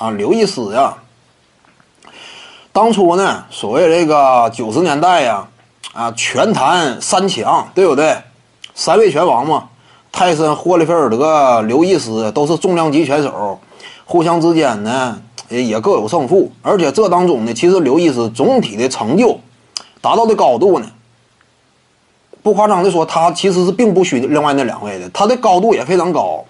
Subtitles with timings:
[0.00, 0.94] 啊，刘易斯呀。
[2.72, 5.46] 当初呢，所谓这个九十年代呀，
[5.92, 8.16] 啊，拳坛三强，对不对？
[8.74, 9.68] 三位拳王嘛，
[10.10, 13.60] 泰森、霍利菲尔德、刘易斯都是重量级拳手，
[14.06, 16.50] 互相之间呢也各有胜负。
[16.62, 19.38] 而且这当中呢，其实刘易斯总体的成就
[20.00, 20.86] 达到的高度呢，
[22.42, 26.46] 不夸张的说，他其实是并不虚另外那两位的，他的高度也非常高。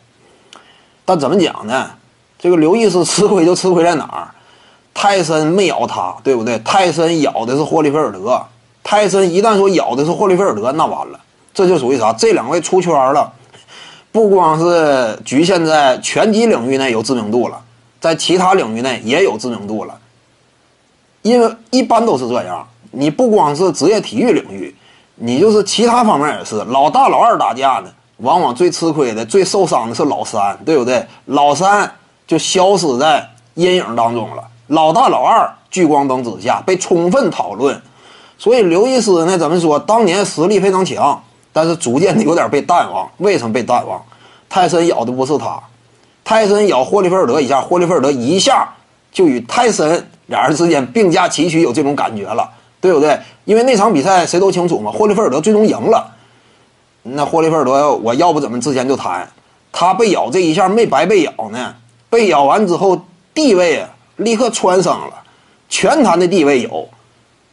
[1.04, 1.90] 但怎么讲呢？
[2.40, 4.34] 这个刘易斯吃亏就吃亏在哪儿？
[4.92, 6.58] 泰森没咬他，对不对？
[6.60, 8.42] 泰森咬的是霍利菲尔德。
[8.82, 11.20] 泰森一旦说咬的是霍利菲尔德，那完了，
[11.54, 12.12] 这就属于啥？
[12.14, 13.30] 这两位出圈了，
[14.10, 17.60] 不光是局限在拳击领域内有知名度了，
[18.00, 19.94] 在其他领域内也有知名度了。
[21.22, 24.74] 因为一般都是这样，你不光是职业体育领域，
[25.16, 26.56] 你就是其他方面也是。
[26.64, 31.06] 老大老二打架呢，往往最吃亏的、最受伤的是老三，对不对？
[31.26, 31.92] 老三
[32.30, 34.44] 就消失在阴影当中了。
[34.68, 37.82] 老大老二聚光灯之下被充分讨论，
[38.38, 39.80] 所以刘易斯呢，怎么说？
[39.80, 41.20] 当年实力非常强，
[41.52, 43.10] 但是逐渐的有点被淡忘。
[43.16, 44.00] 为什么被淡忘？
[44.48, 45.60] 泰森咬的不是他，
[46.22, 48.76] 泰森咬霍利菲尔德一下，霍利菲尔德一下
[49.10, 52.48] 就与泰森俩人之间并驾齐驱，有这种感觉了，
[52.80, 53.18] 对不对？
[53.44, 56.12] 因为那场比赛谁都清楚嘛，霍利菲尔德最终赢了。
[57.02, 59.28] 那霍利菲尔德，我要不怎么之前就谈，
[59.72, 61.74] 他被咬这一下没白被咬呢？
[62.10, 63.88] 被咬完之后，地位啊。
[64.16, 65.22] 立刻蹿升了，
[65.70, 66.86] 拳坛的地位有，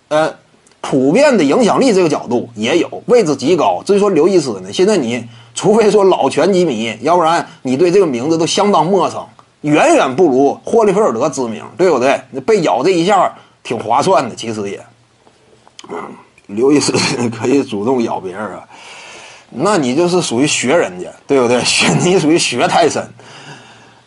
[0.09, 0.35] 呃，
[0.81, 3.81] 普遍的影响力这个角度也有，位置极高。
[3.85, 9.25] 至于说刘易斯呢，现在你除非说老拳击迷，要不然你对这个名字都相当陌生，
[9.61, 12.19] 远远不如霍利菲尔德知名，对不对？
[12.45, 13.33] 被咬这一下
[13.63, 14.85] 挺划算的，其实也，
[16.47, 16.91] 刘易斯
[17.31, 18.67] 可以主动咬别人啊，
[19.51, 21.63] 那你就是属于学人家，对不对？
[21.63, 23.09] 学你属于学泰森，